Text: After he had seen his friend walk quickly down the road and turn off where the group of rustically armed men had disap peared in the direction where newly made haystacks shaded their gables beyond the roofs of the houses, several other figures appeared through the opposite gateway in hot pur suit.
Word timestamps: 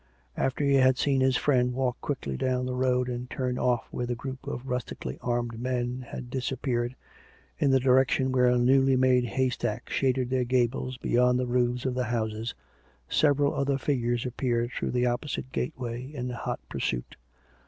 After 0.35 0.65
he 0.65 0.77
had 0.77 0.97
seen 0.97 1.21
his 1.21 1.37
friend 1.37 1.73
walk 1.73 2.01
quickly 2.01 2.35
down 2.35 2.65
the 2.65 2.73
road 2.73 3.07
and 3.07 3.29
turn 3.29 3.59
off 3.59 3.87
where 3.91 4.07
the 4.07 4.15
group 4.15 4.47
of 4.47 4.65
rustically 4.67 5.19
armed 5.21 5.59
men 5.59 6.07
had 6.09 6.31
disap 6.31 6.63
peared 6.63 6.95
in 7.59 7.69
the 7.69 7.79
direction 7.79 8.31
where 8.31 8.57
newly 8.57 8.95
made 8.95 9.25
haystacks 9.25 9.93
shaded 9.93 10.31
their 10.31 10.43
gables 10.43 10.97
beyond 10.97 11.37
the 11.37 11.45
roofs 11.45 11.85
of 11.85 11.93
the 11.93 12.05
houses, 12.05 12.55
several 13.07 13.53
other 13.53 13.77
figures 13.77 14.25
appeared 14.25 14.71
through 14.71 14.89
the 14.89 15.05
opposite 15.05 15.51
gateway 15.51 16.11
in 16.11 16.31
hot 16.31 16.59
pur 16.67 16.79
suit. 16.79 17.15